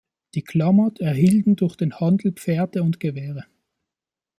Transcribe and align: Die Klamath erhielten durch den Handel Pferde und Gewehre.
Die 0.33 0.41
Klamath 0.41 0.99
erhielten 0.99 1.55
durch 1.55 1.75
den 1.75 1.93
Handel 1.99 2.31
Pferde 2.31 2.81
und 2.81 2.99
Gewehre. 2.99 3.45